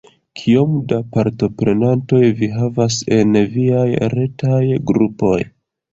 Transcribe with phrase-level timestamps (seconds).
[0.39, 5.37] Kiom da partoprenantoj vi havas en viaj retaj grupoj?